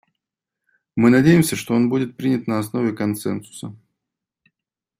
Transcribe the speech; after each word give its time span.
Мы 0.95 1.11
надеемся, 1.11 1.55
что 1.55 1.75
он 1.75 1.87
будет 1.87 2.17
принят 2.17 2.47
на 2.47 2.57
основе 2.57 2.91
консенсуса. 2.91 3.75